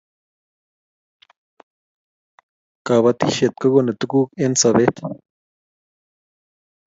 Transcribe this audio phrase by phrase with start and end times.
[2.85, 4.95] kabatishiet kokonu tuguk eng sabet